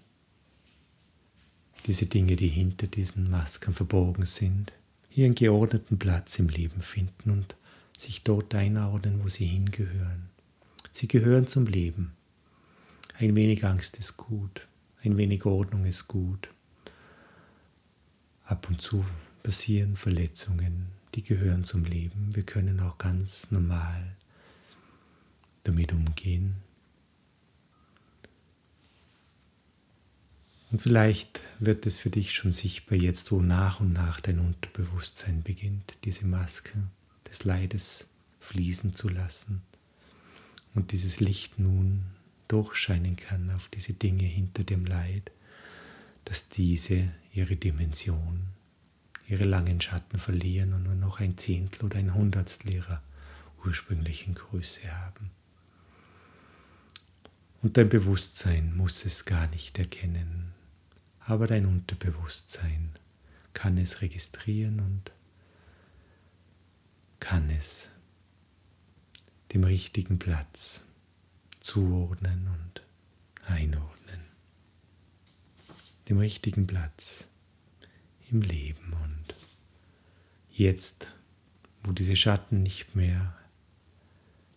diese 1.86 2.08
Dinge, 2.08 2.36
die 2.36 2.48
hinter 2.48 2.88
diesen 2.88 3.30
Masken 3.30 3.74
verborgen 3.74 4.26
sind, 4.26 4.74
ihren 5.12 5.36
geordneten 5.36 6.00
Platz 6.00 6.40
im 6.40 6.50
Leben 6.50 6.82
finden 6.82 7.30
und 7.30 7.56
sich 7.98 8.24
dort 8.24 8.54
einordnen, 8.56 9.24
wo 9.24 9.30
sie 9.30 9.46
hingehören. 9.46 10.30
Sie 10.92 11.08
gehören 11.08 11.48
zum 11.48 11.66
Leben. 11.66 12.14
Ein 13.20 13.36
wenig 13.36 13.66
Angst 13.66 13.98
ist 13.98 14.18
gut, 14.18 14.68
ein 15.04 15.18
wenig 15.18 15.46
Ordnung 15.46 15.86
ist 15.86 16.08
gut. 16.08 16.50
Ab 18.44 18.68
und 18.70 18.82
zu 18.82 19.06
passieren 19.42 19.96
Verletzungen, 19.96 20.88
die 21.16 21.24
gehören 21.24 21.64
zum 21.64 21.86
Leben. 21.86 22.36
Wir 22.36 22.44
können 22.44 22.80
auch 22.80 22.98
ganz 22.98 23.52
normal 23.52 24.16
damit 25.64 25.94
umgehen. 25.94 26.56
Und 30.72 30.82
vielleicht 30.82 31.40
wird 31.60 31.86
es 31.86 32.00
für 32.00 32.10
dich 32.10 32.34
schon 32.34 32.52
sichtbar 32.52 32.98
jetzt, 32.98 33.32
wo 33.32 33.42
nach 33.42 33.80
und 33.80 33.94
nach 33.94 34.20
dein 34.20 34.40
Unterbewusstsein 34.40 35.44
beginnt, 35.44 36.00
diese 36.04 36.26
Maske 36.26 36.84
des 37.34 37.46
Leides 37.46 38.10
fließen 38.40 38.94
zu 38.94 39.10
lassen 39.10 39.64
und 40.76 40.92
dieses 40.92 41.20
Licht 41.20 41.58
nun 41.58 42.04
durchscheinen 42.48 43.16
kann 43.16 43.50
auf 43.52 43.70
diese 43.70 43.94
Dinge 43.94 44.26
hinter 44.26 44.64
dem 44.64 44.86
Leid, 44.86 45.32
dass 46.26 46.50
diese 46.50 47.12
ihre 47.34 47.56
Dimension, 47.56 48.44
ihre 49.28 49.46
langen 49.46 49.82
Schatten 49.82 50.20
verlieren 50.20 50.74
und 50.74 50.84
nur 50.84 50.96
noch 50.96 51.20
ein 51.20 51.38
Zehntel 51.38 51.86
oder 51.86 51.98
ein 51.98 52.14
Hundertstel 52.14 52.76
ihrer 52.76 53.02
ursprünglichen 53.66 54.36
Größe 54.36 54.92
haben. 54.96 55.32
Und 57.64 57.78
dein 57.78 57.90
Bewusstsein 57.90 58.76
muss 58.76 59.06
es 59.06 59.26
gar 59.26 59.48
nicht 59.48 59.80
erkennen, 59.80 60.54
aber 61.22 61.48
dein 61.48 61.66
Unterbewusstsein 61.66 62.92
kann 63.54 63.78
es 63.78 64.02
registrieren 64.02 64.80
und 64.80 65.12
kann 67.24 67.50
es 67.50 67.90
dem 69.54 69.64
richtigen 69.64 70.20
Platz 70.20 70.84
zuordnen 71.62 72.50
und 72.50 72.82
einordnen. 73.48 74.20
Dem 76.10 76.18
richtigen 76.18 76.68
Platz 76.68 77.30
im 78.30 78.42
Leben 78.42 78.92
und 79.06 79.36
jetzt, 80.52 81.14
wo 81.86 81.94
diese 81.94 82.18
Schatten 82.18 82.62
nicht 82.62 82.94
mehr 82.94 83.34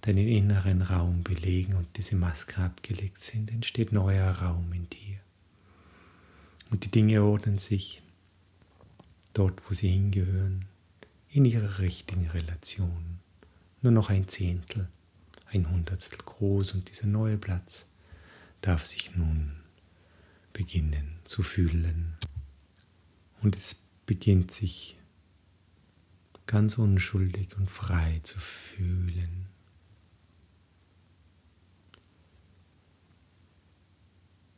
deinen 0.00 0.26
inneren 0.26 0.82
Raum 0.82 1.22
belegen 1.22 1.76
und 1.76 1.96
diese 1.96 2.16
Maske 2.16 2.62
abgelegt 2.62 3.20
sind, 3.20 3.52
entsteht 3.52 3.92
neuer 3.92 4.28
Raum 4.28 4.72
in 4.72 4.90
dir. 4.90 5.20
Und 6.70 6.84
die 6.84 6.90
Dinge 6.90 7.22
ordnen 7.22 7.58
sich 7.58 8.02
dort, 9.34 9.62
wo 9.70 9.72
sie 9.72 9.88
hingehören, 9.88 10.64
in 11.36 11.44
ihrer 11.44 11.80
richtigen 11.80 12.26
Relation. 12.30 13.18
Nur 13.82 13.92
noch 13.92 14.08
ein 14.08 14.26
Zehntel, 14.26 14.88
ein 15.48 15.70
Hundertstel 15.70 16.18
groß 16.18 16.72
und 16.72 16.88
dieser 16.88 17.06
neue 17.06 17.36
Platz 17.36 17.88
darf 18.62 18.86
sich 18.86 19.14
nun 19.16 19.52
beginnen 20.54 21.18
zu 21.24 21.42
fühlen. 21.42 22.16
Und 23.42 23.54
es 23.54 23.82
beginnt 24.06 24.50
sich 24.50 24.96
ganz 26.46 26.78
unschuldig 26.78 27.54
und 27.58 27.70
frei 27.70 28.20
zu 28.22 28.40
fühlen. 28.40 29.46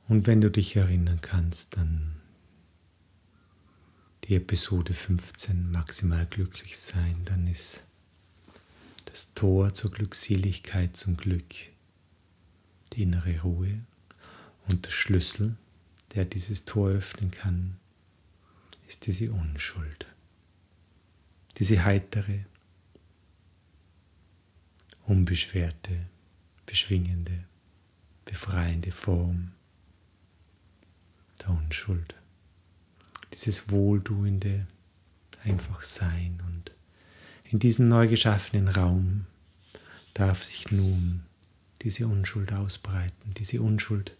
Und 0.07 0.29
wenn 0.29 0.41
du 0.41 0.49
dich 0.49 0.77
erinnern 0.77 1.21
kannst, 1.21 1.77
dann 1.77 2.18
die 4.29 4.35
Episode 4.35 4.93
15 4.93 5.71
maximal 5.71 6.27
glücklich 6.27 6.79
sein, 6.79 7.23
dann 7.25 7.47
ist 7.47 7.85
das 9.07 9.33
Tor 9.33 9.73
zur 9.73 9.91
Glückseligkeit 9.91 10.95
zum 10.95 11.17
Glück 11.17 11.55
die 12.93 13.03
innere 13.05 13.41
Ruhe 13.41 13.81
und 14.67 14.85
der 14.85 14.91
Schlüssel, 14.91 15.57
der 16.15 16.27
dieses 16.27 16.67
Tor 16.67 16.91
öffnen 16.91 17.31
kann, 17.31 17.79
ist 18.87 19.07
diese 19.07 19.33
Unschuld, 19.33 20.07
diese 21.57 21.83
heitere, 21.85 22.45
unbeschwerte, 25.05 26.07
beschwingende, 26.67 27.45
befreiende 28.27 28.93
Form 28.93 29.53
der 31.41 31.49
Unschuld. 31.49 32.18
Dieses 33.33 33.71
wohltuende 33.71 34.67
einfach 35.45 35.83
sein 35.83 36.43
und 36.47 36.73
in 37.51 37.59
diesem 37.59 37.89
neu 37.89 38.09
geschaffenen 38.09 38.69
Raum 38.69 39.27
darf 40.15 40.45
sich 40.45 40.71
nun 40.71 41.23
diese 41.83 42.07
Unschuld 42.07 42.53
ausbreiten, 42.53 43.35
diese 43.35 43.63
Unschuld, 43.63 44.13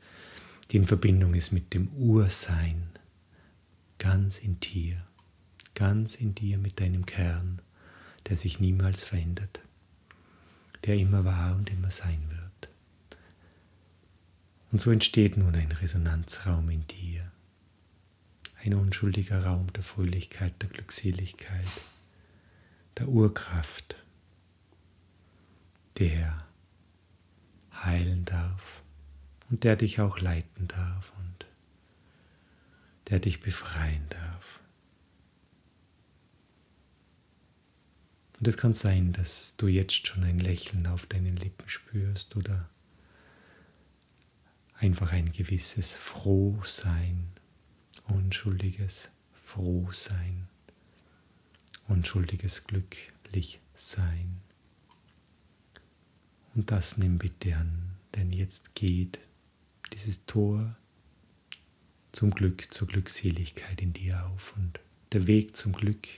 die 0.71 0.77
in 0.77 0.87
Verbindung 0.87 1.35
ist 1.35 1.53
mit 1.53 1.75
dem 1.75 1.89
Ursein, 1.89 2.89
ganz 3.99 4.39
in 4.39 4.61
dir, 4.61 5.03
ganz 5.75 6.17
in 6.17 6.35
dir 6.35 6.59
mit 6.59 6.81
deinem 6.81 7.05
Kern, 7.05 7.61
der 8.29 8.37
sich 8.37 8.61
niemals 8.61 9.05
verändert, 9.05 9.61
der 10.85 10.97
immer 10.97 11.25
war 11.25 11.57
und 11.57 11.71
immer 11.71 11.91
sein 11.91 12.23
wird. 12.31 12.71
Und 14.71 14.81
so 14.81 14.91
entsteht 14.91 15.37
nun 15.37 15.55
ein 15.55 15.73
Resonanzraum 15.73 16.69
in 16.71 16.87
dir, 16.87 17.31
ein 18.65 18.75
unschuldiger 18.75 19.45
Raum 19.45 19.73
der 19.73 19.83
Fröhlichkeit, 19.83 20.61
der 20.63 20.69
Glückseligkeit, 20.69 21.69
der 22.99 23.09
Urkraft, 23.09 23.97
der 25.99 26.47
heilen 27.73 28.25
darf 28.25 28.83
und 29.51 29.65
der 29.65 29.77
dich 29.77 30.01
auch 30.01 30.21
leiten 30.21 30.69
darf 30.69 31.13
und 31.19 31.47
der 33.09 33.21
dich 33.21 33.41
befreien 33.41 34.07
darf. 34.11 34.61
Und 38.39 38.47
es 38.47 38.57
kann 38.57 38.75
sein, 38.75 39.13
dass 39.13 39.57
du 39.57 39.67
jetzt 39.67 40.07
schon 40.07 40.23
ein 40.23 40.39
Lächeln 40.39 40.87
auf 40.87 41.07
deinen 41.07 41.37
Lippen 41.37 41.69
spürst 41.69 42.37
oder 42.37 42.69
einfach 44.75 45.13
ein 45.13 45.33
gewisses 45.33 45.97
Frohsein, 45.97 47.33
unschuldiges 48.09 49.11
Frohsein, 49.35 50.49
unschuldiges 51.87 52.65
Glücklichsein. 52.65 54.41
Und 56.55 56.71
das 56.71 56.99
nimm 56.99 57.19
bitte 57.19 57.57
an, 57.57 57.91
denn 58.15 58.33
jetzt 58.33 58.75
geht 58.75 59.21
dieses 59.93 60.27
Tor 60.27 60.77
zum 62.13 62.31
Glück, 62.31 62.73
zur 62.73 62.89
Glückseligkeit 62.89 63.81
in 63.81 63.93
dir 63.93 64.27
auf. 64.27 64.57
Und 64.57 64.81
der 65.13 65.27
Weg 65.27 65.57
zum 65.57 65.73
Glück 65.73 66.09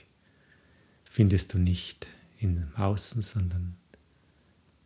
findest 1.03 1.53
du 1.53 1.59
nicht 1.59 2.07
im 2.39 2.71
Außen, 2.75 3.21
sondern 3.21 3.75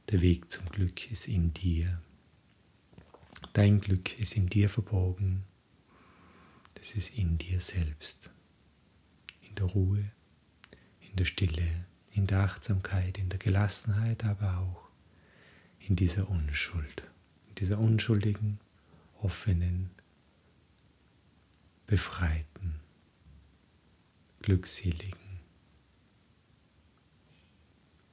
der 0.09 0.21
Weg 0.21 0.51
zum 0.51 0.65
Glück 0.67 1.11
ist 1.11 1.27
in 1.27 1.53
dir. 1.53 2.01
Dein 3.53 3.79
Glück 3.79 4.19
ist 4.19 4.35
in 4.35 4.47
dir 4.47 4.69
verborgen. 4.69 5.43
Das 6.85 6.93
ist 6.93 7.17
in 7.17 7.39
dir 7.39 7.59
selbst. 7.59 8.29
In 9.41 9.55
der 9.55 9.65
Ruhe, 9.65 10.11
in 10.99 11.15
der 11.15 11.25
Stille, 11.25 11.87
in 12.11 12.27
der 12.27 12.41
Achtsamkeit, 12.41 13.17
in 13.17 13.27
der 13.27 13.39
Gelassenheit, 13.39 14.23
aber 14.23 14.59
auch 14.59 14.87
in 15.79 15.95
dieser 15.95 16.29
Unschuld, 16.29 17.09
in 17.47 17.55
dieser 17.55 17.79
unschuldigen, 17.79 18.59
offenen, 19.19 19.89
befreiten, 21.87 22.79
glückseligen, 24.43 25.39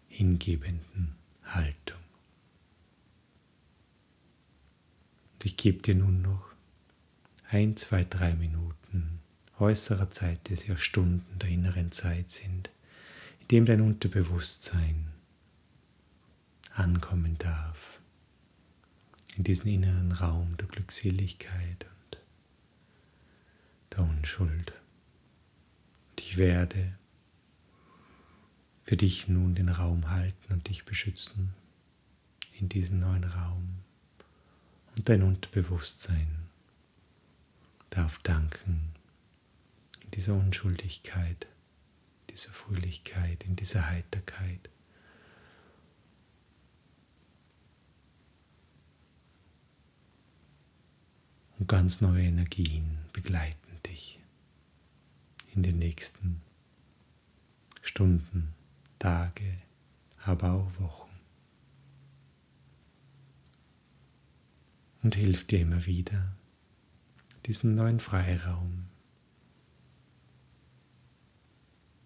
hingebenden 0.09 1.15
Haltung. 1.43 2.01
Und 5.35 5.45
ich 5.45 5.59
gebe 5.59 5.83
dir 5.83 5.95
nun 5.95 6.23
noch 6.23 6.52
ein, 7.53 7.77
zwei, 7.77 8.05
drei 8.05 8.35
Minuten 8.35 9.21
äußerer 9.59 10.09
Zeit, 10.11 10.49
die 10.49 10.55
ja 10.55 10.77
Stunden 10.77 11.39
der 11.39 11.51
inneren 11.51 11.93
Zeit 11.93 12.31
sind, 12.31 12.71
in 13.41 13.49
dem 13.49 13.67
dein 13.67 13.83
Unterbewusstsein 13.83 15.09
ankommen 16.73 17.37
darf, 17.37 18.01
in 19.37 19.45
diesen 19.45 19.69
inneren 19.71 20.13
Raum 20.13 20.57
der 20.57 20.67
Glückseligkeit 20.67 21.85
und 21.85 22.19
der 23.93 24.05
Unschuld. 24.05 24.73
Und 26.11 26.21
ich 26.21 26.39
werde 26.39 26.97
für 28.85 28.97
dich 28.97 29.29
nun 29.29 29.55
den 29.55 29.69
Raum 29.69 30.09
halten 30.09 30.55
und 30.55 30.71
dich 30.71 30.87
beschützen 30.87 31.53
in 32.59 32.71
diesem 32.71 32.99
neuen 32.99 33.25
Raum. 33.25 33.77
Und 34.97 35.09
dein 35.11 35.23
Unterbewusstsein 35.23 36.42
darf 37.93 38.19
danken 38.19 38.93
in 40.01 40.11
dieser 40.13 40.35
Unschuldigkeit, 40.35 41.47
dieser 42.31 42.51
Fröhlichkeit, 42.51 43.45
in 43.45 43.55
dieser 43.55 43.91
Heiterkeit. 43.91 44.71
Und 51.59 51.69
ganz 51.69 52.01
neue 52.01 52.25
Energien 52.25 52.99
begleiten 53.13 53.79
dich 53.87 54.19
in 55.55 55.63
den 55.63 55.79
nächsten 55.79 56.41
Stunden. 57.83 58.55
Tage, 58.99 59.59
aber 60.25 60.53
auch 60.53 60.81
Wochen. 60.81 61.11
Und 65.03 65.17
hilft 65.17 65.51
dir 65.51 65.59
immer 65.59 65.85
wieder, 65.87 66.37
diesen 67.47 67.75
neuen 67.75 68.01
Freiraum, 68.01 68.87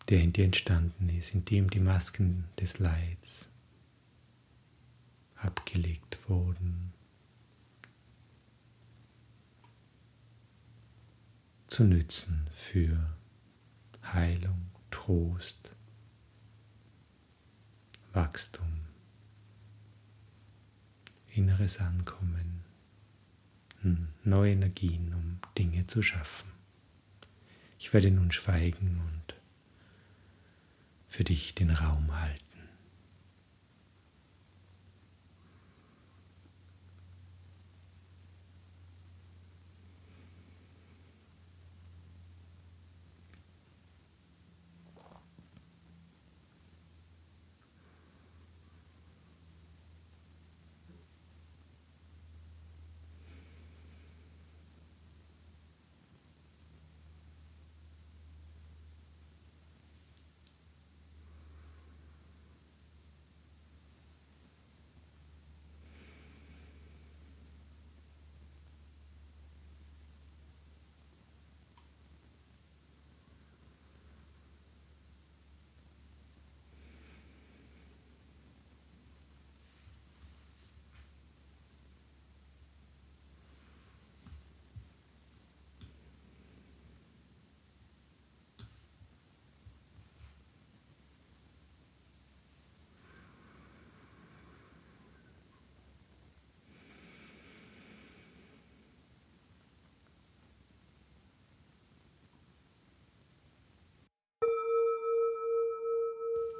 der 0.08 0.22
in 0.22 0.32
dir 0.32 0.44
entstanden 0.44 1.08
ist, 1.08 1.34
in 1.34 1.44
dem 1.44 1.68
die 1.68 1.80
Masken 1.80 2.44
des 2.60 2.78
Leids 2.78 3.48
abgelegt 5.36 6.18
wurden, 6.28 6.92
zu 11.66 11.84
nützen 11.84 12.48
für 12.52 13.16
Heilung, 14.02 14.70
Trost, 14.90 15.74
Wachstum, 18.12 18.80
inneres 21.28 21.80
Ankommen, 21.80 22.55
hm, 23.86 24.08
neue 24.24 24.50
Energien, 24.50 25.14
um 25.14 25.38
Dinge 25.56 25.86
zu 25.86 26.02
schaffen. 26.02 26.50
Ich 27.78 27.92
werde 27.94 28.10
nun 28.10 28.32
schweigen 28.32 29.00
und 29.00 29.34
für 31.08 31.22
dich 31.22 31.54
den 31.54 31.70
Raum 31.70 32.20
halten. 32.20 32.45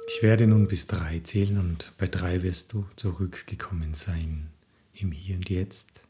Ich 0.09 0.23
werde 0.23 0.47
nun 0.47 0.69
bis 0.69 0.87
drei 0.87 1.19
zählen 1.19 1.57
und 1.57 1.91
bei 1.97 2.07
drei 2.07 2.41
wirst 2.41 2.71
du 2.71 2.87
zurückgekommen 2.95 3.93
sein 3.93 4.49
im 4.93 5.11
Hier 5.11 5.35
und 5.35 5.49
Jetzt. 5.49 6.03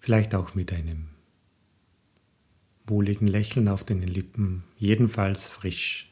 Vielleicht 0.00 0.34
auch 0.34 0.54
mit 0.54 0.72
einem 0.72 1.08
wohligen 2.86 3.26
Lächeln 3.26 3.68
auf 3.68 3.84
den 3.84 4.02
Lippen, 4.02 4.64
jedenfalls 4.78 5.48
frisch, 5.48 6.10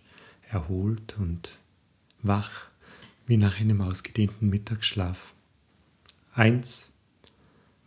erholt 0.50 1.16
und 1.18 1.58
wach 2.20 2.66
wie 3.26 3.38
nach 3.38 3.58
einem 3.58 3.80
ausgedehnten 3.80 4.50
Mittagsschlaf. 4.50 5.32
Eins, 6.34 6.92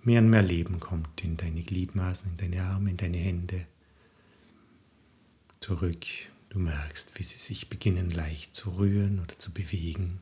mehr 0.02 0.22
und 0.22 0.32
mehr 0.32 0.42
Leben 0.42 0.80
kommt 0.80 1.24
in 1.24 1.38
deine 1.38 1.62
Gliedmaßen, 1.62 2.32
in 2.32 2.38
deine 2.38 2.64
Arme, 2.64 2.90
in 2.90 2.98
deine 2.98 3.18
Hände. 3.18 3.68
Zurück 5.60 6.06
Du 6.50 6.60
merkst, 6.60 7.18
wie 7.20 7.24
sie 7.24 7.38
sich 7.38 7.70
beginnen 7.70 8.10
leicht 8.10 8.56
zu 8.56 8.78
rühren 8.78 9.20
oder 9.20 9.38
zu 9.38 9.52
bewegen. 9.54 10.22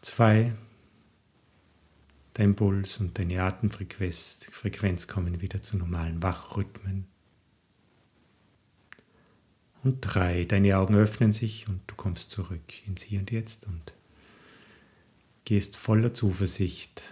Zwei, 0.00 0.54
dein 2.34 2.54
Puls 2.54 2.98
und 2.98 3.18
deine 3.18 3.42
Atemfrequenz 3.42 4.48
Frequenz 4.52 5.08
kommen 5.08 5.40
wieder 5.40 5.60
zu 5.60 5.76
normalen 5.76 6.22
Wachrhythmen. 6.22 7.06
Und 9.82 10.00
drei, 10.00 10.44
deine 10.44 10.76
Augen 10.78 10.94
öffnen 10.94 11.32
sich 11.32 11.68
und 11.68 11.80
du 11.86 11.94
kommst 11.94 12.30
zurück 12.30 12.86
ins 12.86 13.02
Hier 13.02 13.20
und 13.20 13.30
Jetzt 13.30 13.66
und 13.66 13.92
gehst 15.44 15.76
voller 15.76 16.12
Zuversicht 16.14 17.02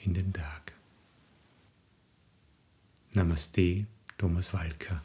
in 0.00 0.14
den 0.14 0.32
Tag. 0.32 0.65
Namaste, 3.16 3.86
Thomas 4.18 4.52
Walker. 4.52 5.00